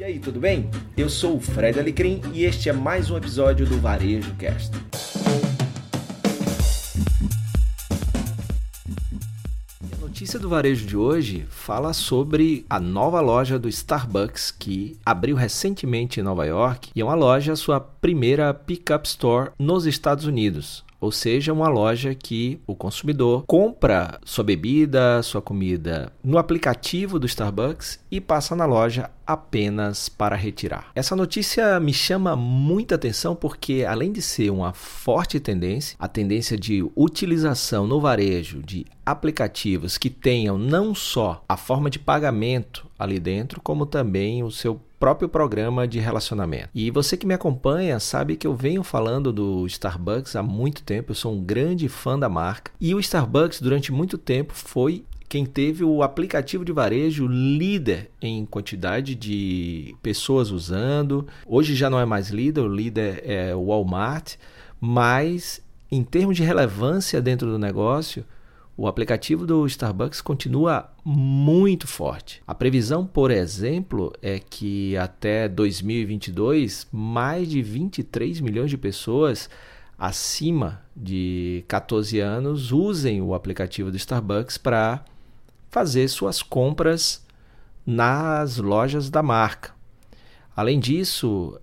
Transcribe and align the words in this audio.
E 0.00 0.02
aí, 0.02 0.18
tudo 0.18 0.40
bem? 0.40 0.70
Eu 0.96 1.10
sou 1.10 1.36
o 1.36 1.40
Fred 1.40 1.78
Alecrim 1.78 2.22
e 2.32 2.44
este 2.46 2.70
é 2.70 2.72
mais 2.72 3.10
um 3.10 3.18
episódio 3.18 3.66
do 3.66 3.78
Varejo 3.78 4.34
Cast. 4.36 4.72
A 9.92 9.96
notícia 10.00 10.38
do 10.38 10.48
varejo 10.48 10.86
de 10.86 10.96
hoje 10.96 11.44
fala 11.50 11.92
sobre 11.92 12.64
a 12.70 12.80
nova 12.80 13.20
loja 13.20 13.58
do 13.58 13.68
Starbucks 13.68 14.50
que 14.50 14.96
abriu 15.04 15.36
recentemente 15.36 16.18
em 16.18 16.22
Nova 16.22 16.46
York 16.46 16.90
e 16.96 17.02
é 17.02 17.04
uma 17.04 17.14
loja, 17.14 17.54
sua 17.54 17.78
primeira 17.78 18.54
pickup 18.54 19.06
store 19.06 19.50
nos 19.58 19.84
Estados 19.84 20.24
Unidos 20.24 20.82
ou 21.00 21.10
seja, 21.10 21.52
uma 21.52 21.68
loja 21.68 22.14
que 22.14 22.60
o 22.66 22.74
consumidor 22.74 23.44
compra 23.46 24.20
sua 24.24 24.44
bebida, 24.44 25.22
sua 25.22 25.40
comida 25.40 26.12
no 26.22 26.38
aplicativo 26.38 27.18
do 27.18 27.26
Starbucks 27.26 27.98
e 28.10 28.20
passa 28.20 28.54
na 28.54 28.66
loja 28.66 29.10
apenas 29.26 30.08
para 30.08 30.36
retirar. 30.36 30.90
Essa 30.94 31.14
notícia 31.14 31.78
me 31.78 31.94
chama 31.94 32.34
muita 32.34 32.96
atenção 32.96 33.34
porque, 33.34 33.84
além 33.88 34.12
de 34.12 34.20
ser 34.20 34.50
uma 34.50 34.72
forte 34.72 35.38
tendência, 35.38 35.96
a 35.98 36.08
tendência 36.08 36.58
de 36.58 36.84
utilização 36.96 37.86
no 37.86 38.00
varejo 38.00 38.60
de 38.62 38.84
aplicativos 39.10 39.98
que 39.98 40.10
tenham 40.10 40.56
não 40.56 40.94
só 40.94 41.44
a 41.48 41.56
forma 41.56 41.90
de 41.90 41.98
pagamento 41.98 42.86
ali 42.98 43.18
dentro, 43.18 43.60
como 43.60 43.86
também 43.86 44.42
o 44.42 44.50
seu 44.50 44.80
próprio 44.98 45.28
programa 45.28 45.88
de 45.88 45.98
relacionamento. 45.98 46.68
E 46.74 46.90
você 46.90 47.16
que 47.16 47.26
me 47.26 47.32
acompanha 47.32 47.98
sabe 47.98 48.36
que 48.36 48.46
eu 48.46 48.54
venho 48.54 48.82
falando 48.82 49.32
do 49.32 49.66
Starbucks 49.66 50.36
há 50.36 50.42
muito 50.42 50.82
tempo, 50.82 51.12
eu 51.12 51.14
sou 51.14 51.32
um 51.32 51.42
grande 51.42 51.88
fã 51.88 52.18
da 52.18 52.28
marca. 52.28 52.70
E 52.78 52.94
o 52.94 53.00
Starbucks, 53.00 53.62
durante 53.62 53.90
muito 53.90 54.18
tempo, 54.18 54.52
foi 54.54 55.04
quem 55.26 55.46
teve 55.46 55.84
o 55.84 56.02
aplicativo 56.02 56.64
de 56.64 56.72
varejo 56.72 57.26
líder 57.26 58.10
em 58.20 58.44
quantidade 58.44 59.14
de 59.14 59.94
pessoas 60.02 60.50
usando. 60.50 61.26
Hoje 61.46 61.74
já 61.74 61.88
não 61.88 62.00
é 62.00 62.04
mais 62.04 62.30
líder, 62.30 62.60
o 62.60 62.68
líder 62.68 63.22
é 63.24 63.54
o 63.54 63.66
Walmart, 63.66 64.34
mas 64.80 65.62
em 65.90 66.02
termos 66.02 66.36
de 66.36 66.42
relevância 66.42 67.22
dentro 67.22 67.48
do 67.48 67.58
negócio, 67.58 68.24
o 68.80 68.86
aplicativo 68.86 69.46
do 69.46 69.66
Starbucks 69.66 70.22
continua 70.22 70.90
muito 71.04 71.86
forte. 71.86 72.42
A 72.46 72.54
previsão, 72.54 73.04
por 73.04 73.30
exemplo, 73.30 74.10
é 74.22 74.38
que 74.38 74.96
até 74.96 75.46
2022, 75.50 76.88
mais 76.90 77.46
de 77.46 77.60
23 77.60 78.40
milhões 78.40 78.70
de 78.70 78.78
pessoas 78.78 79.50
acima 79.98 80.80
de 80.96 81.62
14 81.68 82.20
anos 82.20 82.72
usem 82.72 83.20
o 83.20 83.34
aplicativo 83.34 83.90
do 83.90 83.98
Starbucks 83.98 84.56
para 84.56 85.04
fazer 85.68 86.08
suas 86.08 86.42
compras 86.42 87.22
nas 87.84 88.56
lojas 88.56 89.10
da 89.10 89.22
marca. 89.22 89.74
Além 90.56 90.80
disso, 90.80 91.60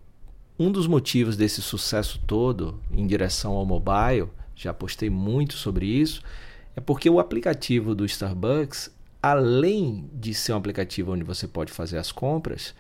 um 0.60 0.72
dos 0.72 0.86
motivos 0.86 1.36
desse 1.36 1.64
sucesso 1.64 2.22
todo 2.28 2.80
em 2.92 3.08
direção 3.08 3.54
ao 3.54 3.66
mobile, 3.66 4.30
já 4.56 4.72
postei 4.72 5.10
muito 5.10 5.56
sobre 5.56 5.88
isso, 5.88 6.22
é 6.78 6.80
porque 6.80 7.10
o 7.10 7.20
aplicativo 7.20 7.96
do 7.96 8.06
Starbucks, 8.06 8.92
além 9.22 10.08
de 10.14 10.32
ser 10.36 10.54
um 10.54 10.58
aplicativo 10.58 11.12
onde 11.12 11.24
você 11.24 11.48
pode 11.48 11.72
fazer 11.72 11.98
as 11.98 12.12
compras, 12.12 12.76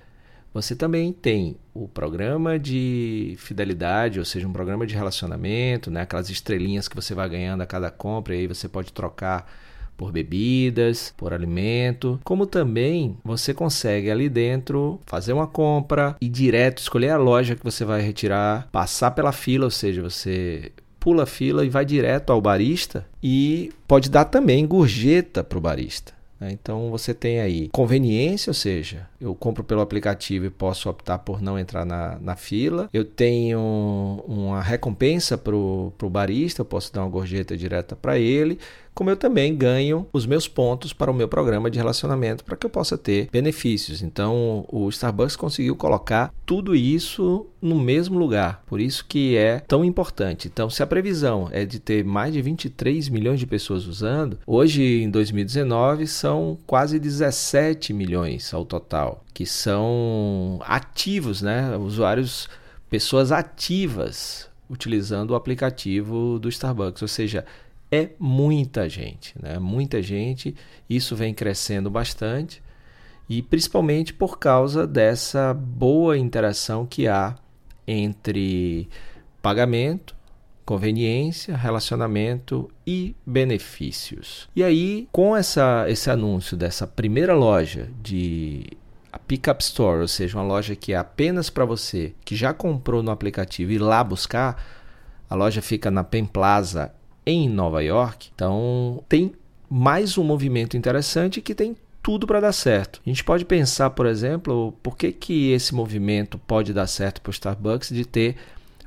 você 0.53 0.75
também 0.75 1.11
tem 1.11 1.57
o 1.73 1.87
programa 1.87 2.59
de 2.59 3.33
fidelidade, 3.39 4.19
ou 4.19 4.25
seja, 4.25 4.47
um 4.47 4.53
programa 4.53 4.85
de 4.85 4.93
relacionamento, 4.93 5.89
né? 5.89 6.01
aquelas 6.01 6.29
estrelinhas 6.29 6.87
que 6.87 6.95
você 6.95 7.15
vai 7.15 7.27
ganhando 7.27 7.61
a 7.61 7.65
cada 7.65 7.89
compra, 7.89 8.35
e 8.35 8.41
aí 8.41 8.47
você 8.47 8.69
pode 8.69 8.93
trocar 8.93 9.51
por 9.97 10.11
bebidas, 10.11 11.11
por 11.17 11.33
alimento, 11.33 12.19
como 12.23 12.45
também 12.45 13.17
você 13.23 13.51
consegue 13.51 14.11
ali 14.11 14.29
dentro 14.29 15.01
fazer 15.07 15.33
uma 15.33 15.47
compra 15.47 16.15
e 16.21 16.29
direto 16.29 16.77
escolher 16.77 17.09
a 17.09 17.17
loja 17.17 17.55
que 17.55 17.63
você 17.63 17.83
vai 17.83 17.99
retirar, 18.01 18.69
passar 18.71 19.09
pela 19.09 19.31
fila, 19.31 19.65
ou 19.65 19.71
seja, 19.71 20.03
você 20.03 20.71
pula 21.08 21.23
a 21.23 21.25
fila 21.25 21.63
e 21.63 21.69
vai 21.69 21.86
direto 21.86 22.33
ao 22.33 22.41
barista 22.41 23.05
e 23.23 23.71
pode 23.87 24.09
dar 24.09 24.26
também 24.26 24.67
gorjeta 24.67 25.42
para 25.42 25.58
o 25.58 25.61
barista. 25.61 26.11
Né? 26.37 26.52
Então 26.52 26.92
você 26.92 27.14
tem 27.14 27.39
aí 27.39 27.70
conveniência, 27.70 28.49
ou 28.49 28.54
seja, 28.54 29.08
eu 29.21 29.33
compro 29.33 29.64
pelo 29.64 29.80
aplicativo 29.80 30.45
e 30.45 30.49
posso 30.49 30.89
optar 30.89 31.20
por 31.20 31.42
não 31.42 31.58
entrar 31.58 31.86
na, 31.86 32.20
na 32.20 32.36
fila. 32.36 32.89
Eu 32.92 33.05
tenho 33.05 34.21
uma 34.27 34.61
recompensa 34.61 35.37
para 35.37 35.55
o 35.55 35.93
barista, 36.11 36.59
eu 36.59 36.65
posso 36.65 36.93
dar 36.93 37.04
uma 37.04 37.10
gorjeta 37.10 37.55
direta 37.55 37.95
para 37.95 38.20
ele 38.20 38.60
como 38.97 39.11
eu 39.11 39.15
também 39.15 39.55
ganho 39.55 40.08
os 40.11 40.25
meus 40.25 40.47
pontos 40.47 40.91
para 40.91 41.11
o 41.11 41.13
meu 41.13 41.27
programa 41.27 41.69
de 41.69 41.77
relacionamento 41.77 42.43
para 42.43 42.58
que 42.58 42.65
eu 42.65 42.69
possa 42.69 42.97
ter 42.97 43.30
benefícios. 43.31 44.02
Então, 44.02 44.65
o 44.69 44.89
Starbucks 44.89 45.35
conseguiu 45.35 45.75
colocar 45.75 46.33
tudo 46.47 46.75
isso 46.75 47.45
no 47.61 47.80
mesmo 47.80 48.17
lugar. 48.17 48.63
Por 48.65 48.81
isso 48.81 49.05
que 49.07 49.37
é 49.37 49.59
tão 49.59 49.86
importante. 49.86 50.47
Então, 50.47 50.67
se 50.67 50.81
a 50.81 50.87
previsão 50.87 51.47
é 51.52 51.63
de 51.63 51.80
ter 51.80 52.03
mais 52.03 52.33
de 52.33 52.41
23 52.41 53.07
milhões 53.09 53.39
de 53.39 53.45
pessoas 53.45 53.86
usando, 53.86 54.39
hoje 54.47 55.03
em 55.03 55.11
2019 55.11 56.07
são 56.07 56.57
quase 56.65 56.97
17 56.97 57.93
milhões 57.93 58.52
ao 58.52 58.65
total 58.65 59.23
que 59.31 59.45
são 59.45 60.59
ativos, 60.63 61.43
né? 61.43 61.77
Usuários, 61.77 62.49
pessoas 62.89 63.31
ativas 63.31 64.49
utilizando 64.67 65.31
o 65.31 65.36
aplicativo 65.36 66.39
do 66.39 66.49
Starbucks, 66.49 67.03
ou 67.03 67.07
seja, 67.07 67.45
é 67.92 68.09
muita 68.20 68.89
gente, 68.89 69.33
né? 69.42 69.59
Muita 69.59 70.02
gente. 70.02 70.55
Isso 70.89 71.15
vem 71.15 71.33
crescendo 71.33 71.89
bastante 71.89 72.61
e 73.30 73.42
principalmente 73.42 74.14
por 74.14 74.39
causa 74.39 74.87
dessa 74.87 75.53
boa 75.53 76.17
interação 76.17 76.86
que 76.86 77.08
há 77.08 77.36
entre 77.86 78.89
pagamento, 79.42 80.15
conveniência, 80.65 81.55
relacionamento 81.55 82.70
e 82.86 83.15
benefícios. 83.25 84.49
E 84.55 84.64
aí, 84.64 85.08
com 85.11 85.36
essa, 85.36 85.86
esse 85.89 86.09
anúncio 86.09 86.58
dessa 86.58 86.86
primeira 86.86 87.33
loja 87.33 87.89
de 88.02 88.65
a 89.11 89.17
Pickup 89.17 89.64
Store, 89.64 90.02
ou 90.02 90.08
seja, 90.08 90.37
uma 90.37 90.43
loja 90.43 90.75
que 90.75 90.93
é 90.93 90.98
apenas 90.98 91.49
para 91.49 91.64
você 91.64 92.14
que 92.25 92.36
já 92.36 92.54
comprou 92.54 93.02
no 93.02 93.11
aplicativo 93.11 93.71
ir 93.71 93.80
lá 93.80 94.04
buscar, 94.04 94.61
a 95.30 95.36
loja 95.36 95.61
fica 95.61 95.89
na 95.89 96.04
Pen 96.04 96.25
Plaza 96.25 96.93
em 97.27 97.49
Nova 97.49 97.83
York. 97.83 98.30
Então, 98.33 99.04
tem 99.10 99.33
mais 99.70 100.17
um 100.17 100.23
movimento 100.23 100.77
interessante 100.77 101.42
que 101.42 101.54
tem 101.54 101.76
tudo 102.02 102.26
para 102.26 102.39
dar 102.39 102.54
certo. 102.54 103.02
A 103.05 103.10
gente 103.10 103.21
pode 103.21 103.43
pensar, 103.43 103.89
por 103.89 104.05
exemplo, 104.05 104.73
por 104.82 104.95
que, 104.95 105.11
que 105.11 105.52
esse 105.52 105.76
movimento 105.76 106.37
pode 106.37 106.71
dar 106.71 106.87
certo 106.87 107.20
para 107.20 107.30
o 107.30 107.33
Starbucks 107.33 107.89
de 107.89 108.05
ter 108.05 108.37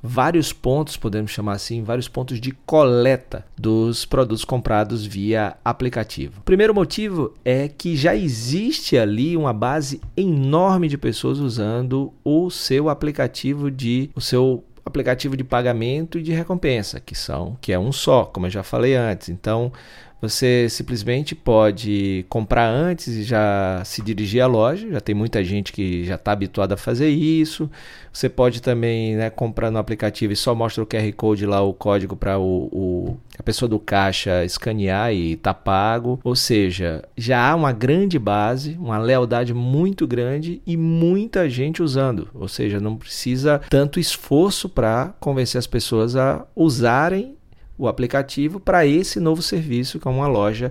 vários 0.02 0.54
pontos, 0.54 0.96
podemos 0.96 1.30
chamar 1.30 1.52
assim, 1.52 1.82
vários 1.82 2.08
pontos 2.08 2.40
de 2.40 2.52
coleta 2.64 3.44
dos 3.58 4.06
produtos 4.06 4.42
comprados 4.42 5.04
via 5.04 5.56
aplicativo. 5.62 6.40
O 6.40 6.44
primeiro 6.44 6.74
motivo 6.74 7.34
é 7.44 7.68
que 7.68 7.94
já 7.94 8.16
existe 8.16 8.96
ali 8.96 9.36
uma 9.36 9.52
base 9.52 10.00
enorme 10.16 10.88
de 10.88 10.96
pessoas 10.96 11.38
usando 11.38 12.12
o 12.24 12.50
seu 12.50 12.88
aplicativo 12.88 13.70
de 13.70 14.10
o 14.14 14.20
seu 14.22 14.64
aplicativo 14.90 15.36
de 15.36 15.44
pagamento 15.44 16.18
e 16.18 16.22
de 16.22 16.32
recompensa, 16.32 17.00
que 17.00 17.14
são 17.14 17.56
que 17.60 17.72
é 17.72 17.78
um 17.78 17.92
só, 17.92 18.24
como 18.24 18.46
eu 18.46 18.50
já 18.50 18.62
falei 18.62 18.94
antes. 18.94 19.28
Então, 19.28 19.72
você 20.20 20.68
simplesmente 20.68 21.34
pode 21.34 22.26
comprar 22.28 22.68
antes 22.68 23.08
e 23.08 23.22
já 23.22 23.82
se 23.84 24.02
dirigir 24.02 24.42
à 24.42 24.46
loja. 24.46 24.88
Já 24.90 25.00
tem 25.00 25.14
muita 25.14 25.42
gente 25.42 25.72
que 25.72 26.04
já 26.04 26.16
está 26.16 26.32
habituada 26.32 26.74
a 26.74 26.76
fazer 26.76 27.08
isso. 27.08 27.70
Você 28.12 28.28
pode 28.28 28.60
também 28.60 29.16
né, 29.16 29.30
comprar 29.30 29.70
no 29.70 29.78
aplicativo 29.78 30.32
e 30.32 30.36
só 30.36 30.54
mostra 30.54 30.82
o 30.82 30.86
QR 30.86 31.10
Code 31.16 31.46
lá, 31.46 31.62
o 31.62 31.72
código 31.72 32.16
para 32.16 32.38
o, 32.38 32.68
o, 32.72 33.16
a 33.38 33.42
pessoa 33.42 33.68
do 33.68 33.78
caixa 33.78 34.44
escanear 34.44 35.14
e 35.14 35.36
tá 35.36 35.54
pago. 35.54 36.20
Ou 36.22 36.36
seja, 36.36 37.02
já 37.16 37.50
há 37.50 37.54
uma 37.54 37.72
grande 37.72 38.18
base, 38.18 38.76
uma 38.78 38.98
lealdade 38.98 39.54
muito 39.54 40.06
grande 40.06 40.60
e 40.66 40.76
muita 40.76 41.48
gente 41.48 41.82
usando. 41.82 42.28
Ou 42.34 42.48
seja, 42.48 42.78
não 42.78 42.96
precisa 42.96 43.60
tanto 43.70 43.98
esforço 43.98 44.68
para 44.68 45.14
convencer 45.18 45.58
as 45.58 45.66
pessoas 45.66 46.14
a 46.14 46.44
usarem 46.54 47.39
o 47.80 47.88
aplicativo 47.88 48.60
para 48.60 48.84
esse 48.84 49.18
novo 49.18 49.40
serviço, 49.40 49.98
que 49.98 50.06
é 50.06 50.10
uma 50.10 50.26
loja 50.26 50.70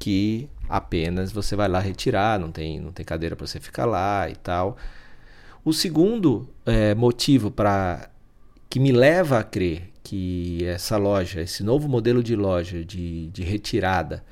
que 0.00 0.48
apenas 0.68 1.30
você 1.30 1.54
vai 1.54 1.68
lá 1.68 1.78
retirar, 1.78 2.40
não 2.40 2.50
tem, 2.50 2.80
não 2.80 2.90
tem 2.90 3.06
cadeira 3.06 3.36
para 3.36 3.46
você 3.46 3.60
ficar 3.60 3.84
lá 3.86 4.28
e 4.28 4.34
tal. 4.34 4.76
O 5.64 5.72
segundo 5.72 6.48
é, 6.66 6.92
motivo 6.92 7.52
para 7.52 8.10
que 8.68 8.80
me 8.80 8.90
leva 8.90 9.38
a 9.38 9.44
crer 9.44 9.90
que 10.02 10.64
essa 10.64 10.96
loja, 10.96 11.40
esse 11.40 11.62
novo 11.62 11.88
modelo 11.88 12.20
de 12.20 12.34
loja 12.34 12.84
de, 12.84 13.28
de 13.28 13.44
retirada 13.44 14.24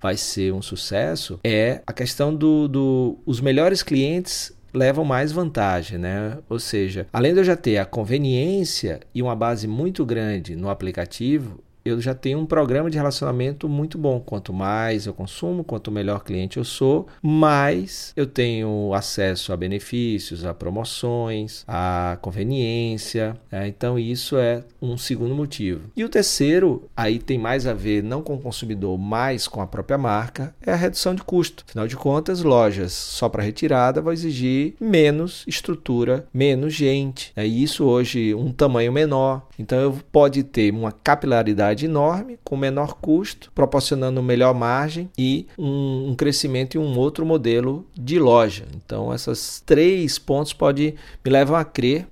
vai 0.00 0.16
ser 0.16 0.52
um 0.52 0.60
sucesso 0.60 1.38
é 1.44 1.80
a 1.86 1.92
questão 1.92 2.34
do, 2.34 2.66
do 2.66 3.18
melhores 3.40 3.84
clientes 3.84 4.52
levam 4.72 5.04
mais 5.04 5.32
vantagem, 5.32 5.98
né? 5.98 6.38
Ou 6.48 6.58
seja, 6.58 7.06
além 7.12 7.32
de 7.32 7.40
eu 7.40 7.44
já 7.44 7.56
ter 7.56 7.78
a 7.78 7.84
conveniência 7.84 9.00
e 9.14 9.22
uma 9.22 9.36
base 9.36 9.66
muito 9.66 10.04
grande 10.04 10.56
no 10.56 10.68
aplicativo, 10.68 11.58
eu 11.84 12.00
já 12.00 12.14
tenho 12.14 12.38
um 12.38 12.46
programa 12.46 12.90
de 12.90 12.96
relacionamento 12.96 13.68
muito 13.68 13.98
bom. 13.98 14.20
Quanto 14.20 14.52
mais 14.52 15.06
eu 15.06 15.14
consumo, 15.14 15.64
quanto 15.64 15.90
melhor 15.90 16.22
cliente 16.22 16.56
eu 16.58 16.64
sou, 16.64 17.06
mais 17.20 18.12
eu 18.16 18.26
tenho 18.26 18.92
acesso 18.94 19.52
a 19.52 19.56
benefícios, 19.56 20.44
a 20.44 20.54
promoções, 20.54 21.64
a 21.66 22.18
conveniência. 22.20 23.36
Né? 23.50 23.68
Então, 23.68 23.98
isso 23.98 24.36
é 24.36 24.64
um 24.80 24.96
segundo 24.96 25.34
motivo. 25.34 25.82
E 25.96 26.04
o 26.04 26.08
terceiro, 26.08 26.88
aí 26.96 27.18
tem 27.18 27.38
mais 27.38 27.66
a 27.66 27.74
ver 27.74 28.02
não 28.02 28.22
com 28.22 28.34
o 28.34 28.40
consumidor, 28.40 28.96
mas 28.98 29.48
com 29.48 29.60
a 29.60 29.66
própria 29.66 29.98
marca, 29.98 30.54
é 30.64 30.72
a 30.72 30.76
redução 30.76 31.14
de 31.14 31.22
custo. 31.22 31.64
Afinal 31.68 31.86
de 31.86 31.96
contas, 31.96 32.42
lojas 32.42 32.92
só 32.92 33.28
para 33.28 33.42
retirada 33.42 34.00
vão 34.00 34.12
exigir 34.12 34.74
menos 34.80 35.44
estrutura, 35.46 36.26
menos 36.32 36.74
gente. 36.74 37.32
É 37.34 37.46
isso 37.46 37.84
hoje 37.84 38.34
um 38.34 38.52
tamanho 38.52 38.92
menor. 38.92 39.46
Então, 39.58 39.78
eu 39.78 39.98
pode 40.10 40.42
ter 40.42 40.72
uma 40.72 40.92
capilaridade 40.92 41.71
enorme 41.80 42.38
com 42.44 42.56
menor 42.56 42.94
custo, 42.94 43.50
proporcionando 43.54 44.22
melhor 44.22 44.54
margem 44.54 45.10
e 45.16 45.46
um, 45.58 46.10
um 46.10 46.14
crescimento 46.14 46.76
em 46.76 46.80
um 46.80 46.98
outro 46.98 47.24
modelo 47.24 47.86
de 47.94 48.18
loja. 48.18 48.64
Então, 48.76 49.14
esses 49.14 49.60
três 49.64 50.18
pontos 50.18 50.52
pode 50.52 50.94
me 51.24 51.30
levam 51.30 51.56
a 51.56 51.64
crer 51.64 52.06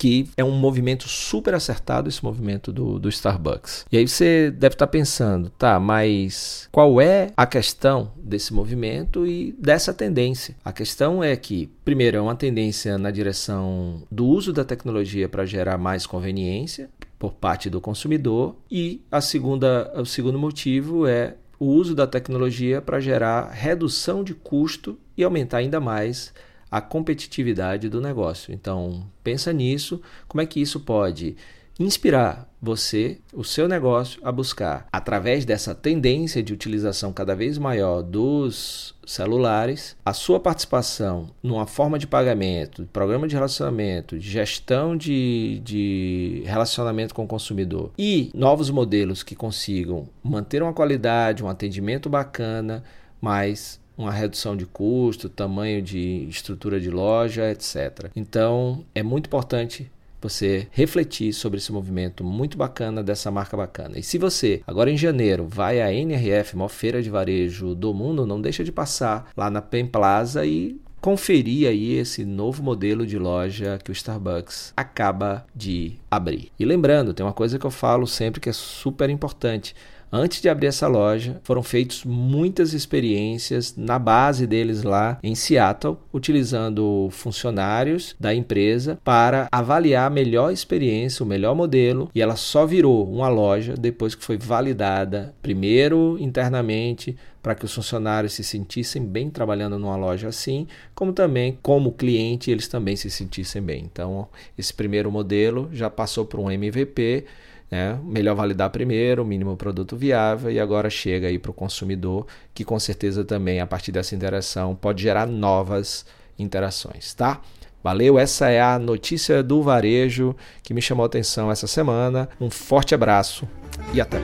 que 0.00 0.30
é 0.34 0.42
um 0.42 0.50
movimento 0.50 1.06
super 1.06 1.52
acertado 1.52 2.08
esse 2.08 2.24
movimento 2.24 2.72
do, 2.72 2.98
do 2.98 3.10
Starbucks. 3.10 3.84
E 3.92 3.98
aí 3.98 4.08
você 4.08 4.50
deve 4.50 4.74
estar 4.74 4.86
pensando, 4.86 5.50
tá, 5.50 5.78
mas 5.78 6.66
qual 6.72 6.98
é 7.02 7.30
a 7.36 7.44
questão 7.44 8.10
desse 8.16 8.54
movimento 8.54 9.26
e 9.26 9.54
dessa 9.58 9.92
tendência? 9.92 10.56
A 10.64 10.72
questão 10.72 11.22
é 11.22 11.36
que, 11.36 11.68
primeiro, 11.84 12.16
é 12.16 12.20
uma 12.20 12.34
tendência 12.34 12.96
na 12.96 13.10
direção 13.10 14.02
do 14.10 14.24
uso 14.26 14.54
da 14.54 14.64
tecnologia 14.64 15.28
para 15.28 15.44
gerar 15.44 15.76
mais 15.76 16.06
conveniência 16.06 16.88
por 17.20 17.34
parte 17.34 17.68
do 17.68 17.82
consumidor 17.82 18.56
e 18.70 19.02
a 19.12 19.20
segunda, 19.20 19.92
o 19.94 20.06
segundo 20.06 20.38
motivo 20.38 21.06
é 21.06 21.36
o 21.58 21.66
uso 21.66 21.94
da 21.94 22.06
tecnologia 22.06 22.80
para 22.80 22.98
gerar 22.98 23.50
redução 23.50 24.24
de 24.24 24.32
custo 24.32 24.98
e 25.14 25.22
aumentar 25.22 25.58
ainda 25.58 25.78
mais 25.78 26.32
a 26.70 26.80
competitividade 26.80 27.90
do 27.90 28.00
negócio. 28.00 28.54
Então, 28.54 29.06
pensa 29.22 29.52
nisso, 29.52 30.00
como 30.26 30.40
é 30.40 30.46
que 30.46 30.62
isso 30.62 30.80
pode 30.80 31.36
inspirar 31.84 32.48
você, 32.62 33.18
o 33.32 33.42
seu 33.42 33.66
negócio, 33.66 34.20
a 34.22 34.30
buscar, 34.30 34.86
através 34.92 35.46
dessa 35.46 35.74
tendência 35.74 36.42
de 36.42 36.52
utilização 36.52 37.10
cada 37.10 37.34
vez 37.34 37.56
maior 37.56 38.02
dos 38.02 38.94
celulares, 39.06 39.96
a 40.04 40.12
sua 40.12 40.38
participação 40.38 41.28
numa 41.42 41.66
forma 41.66 41.98
de 41.98 42.06
pagamento, 42.06 42.86
programa 42.92 43.26
de 43.26 43.34
relacionamento, 43.34 44.20
gestão 44.20 44.94
de, 44.94 45.60
de 45.64 46.42
relacionamento 46.44 47.14
com 47.14 47.24
o 47.24 47.28
consumidor 47.28 47.92
e 47.98 48.30
novos 48.34 48.68
modelos 48.68 49.22
que 49.22 49.34
consigam 49.34 50.06
manter 50.22 50.62
uma 50.62 50.74
qualidade, 50.74 51.42
um 51.42 51.48
atendimento 51.48 52.10
bacana, 52.10 52.84
mas 53.20 53.80
uma 53.96 54.12
redução 54.12 54.56
de 54.56 54.66
custo, 54.66 55.28
tamanho 55.28 55.82
de 55.82 56.26
estrutura 56.28 56.80
de 56.80 56.90
loja, 56.90 57.50
etc. 57.50 58.10
Então, 58.14 58.84
é 58.94 59.02
muito 59.02 59.26
importante 59.26 59.90
você 60.20 60.68
refletir 60.70 61.32
sobre 61.32 61.58
esse 61.58 61.72
movimento 61.72 62.22
muito 62.22 62.56
bacana 62.58 63.02
dessa 63.02 63.30
marca 63.30 63.56
bacana. 63.56 63.98
E 63.98 64.02
se 64.02 64.18
você, 64.18 64.62
agora 64.66 64.90
em 64.90 64.96
janeiro, 64.96 65.46
vai 65.48 65.80
à 65.80 65.92
NRF, 65.92 66.56
maior 66.56 66.68
feira 66.68 67.02
de 67.02 67.10
varejo 67.10 67.74
do 67.74 67.94
mundo, 67.94 68.26
não 68.26 68.40
deixa 68.40 68.62
de 68.62 68.72
passar 68.72 69.30
lá 69.36 69.50
na 69.50 69.62
Pen 69.62 69.86
Plaza 69.86 70.44
e 70.44 70.80
conferir 71.00 71.68
aí 71.68 71.94
esse 71.94 72.24
novo 72.24 72.62
modelo 72.62 73.06
de 73.06 73.18
loja 73.18 73.78
que 73.82 73.90
o 73.90 73.92
Starbucks 73.92 74.74
acaba 74.76 75.46
de 75.54 75.94
abrir. 76.10 76.52
E 76.58 76.64
lembrando, 76.64 77.14
tem 77.14 77.24
uma 77.24 77.32
coisa 77.32 77.58
que 77.58 77.64
eu 77.64 77.70
falo 77.70 78.06
sempre 78.06 78.40
que 78.40 78.50
é 78.50 78.52
super 78.52 79.08
importante. 79.08 79.74
Antes 80.12 80.42
de 80.42 80.48
abrir 80.48 80.66
essa 80.66 80.88
loja, 80.88 81.40
foram 81.44 81.62
feitas 81.62 82.04
muitas 82.04 82.72
experiências 82.72 83.76
na 83.76 83.96
base 83.96 84.44
deles 84.44 84.82
lá 84.82 85.18
em 85.22 85.36
Seattle, 85.36 85.98
utilizando 86.12 87.08
funcionários 87.12 88.16
da 88.18 88.34
empresa 88.34 88.98
para 89.04 89.46
avaliar 89.52 90.08
a 90.08 90.10
melhor 90.10 90.52
experiência, 90.52 91.22
o 91.22 91.28
melhor 91.28 91.54
modelo, 91.54 92.10
e 92.12 92.20
ela 92.20 92.34
só 92.34 92.66
virou 92.66 93.08
uma 93.08 93.28
loja 93.28 93.74
depois 93.74 94.16
que 94.16 94.24
foi 94.24 94.36
validada 94.36 95.32
primeiro 95.40 96.16
internamente 96.18 97.16
para 97.40 97.54
que 97.54 97.64
os 97.64 97.72
funcionários 97.72 98.32
se 98.32 98.42
sentissem 98.42 99.04
bem 99.04 99.30
trabalhando 99.30 99.78
numa 99.78 99.96
loja 99.96 100.26
assim, 100.28 100.66
como 100.92 101.12
também 101.12 101.56
como 101.62 101.92
cliente 101.92 102.50
eles 102.50 102.66
também 102.66 102.96
se 102.96 103.10
sentissem 103.10 103.62
bem. 103.62 103.88
Então, 103.90 104.26
esse 104.58 104.74
primeiro 104.74 105.10
modelo 105.10 105.70
já 105.72 105.88
passou 105.88 106.24
por 106.24 106.40
um 106.40 106.50
MVP 106.50 107.24
né? 107.70 107.98
Melhor 108.02 108.34
validar 108.34 108.70
primeiro, 108.70 109.22
o 109.22 109.26
mínimo 109.26 109.56
produto 109.56 109.96
viável, 109.96 110.50
e 110.50 110.58
agora 110.58 110.90
chega 110.90 111.28
aí 111.28 111.38
para 111.38 111.50
o 111.50 111.54
consumidor, 111.54 112.26
que 112.52 112.64
com 112.64 112.78
certeza 112.80 113.24
também, 113.24 113.60
a 113.60 113.66
partir 113.66 113.92
dessa 113.92 114.14
interação, 114.14 114.74
pode 114.74 115.02
gerar 115.02 115.26
novas 115.26 116.04
interações, 116.38 117.14
tá? 117.14 117.40
Valeu, 117.82 118.18
essa 118.18 118.50
é 118.50 118.60
a 118.60 118.78
notícia 118.78 119.42
do 119.42 119.62
varejo 119.62 120.36
que 120.62 120.74
me 120.74 120.82
chamou 120.82 121.04
a 121.04 121.06
atenção 121.06 121.50
essa 121.50 121.66
semana. 121.66 122.28
Um 122.38 122.50
forte 122.50 122.94
abraço 122.94 123.48
e 123.94 124.00
até. 124.00 124.18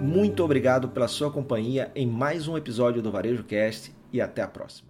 Muito 0.00 0.42
obrigado 0.42 0.88
pela 0.88 1.08
sua 1.08 1.30
companhia 1.30 1.90
em 1.94 2.06
mais 2.06 2.48
um 2.48 2.56
episódio 2.56 3.02
do 3.02 3.12
Varejo 3.12 3.44
Cast 3.44 3.92
e 4.12 4.20
até 4.20 4.42
a 4.42 4.48
próxima. 4.48 4.89